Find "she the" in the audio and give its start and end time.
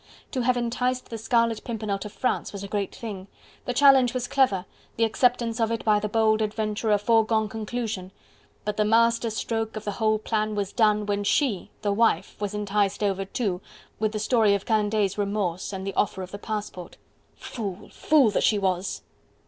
11.23-11.93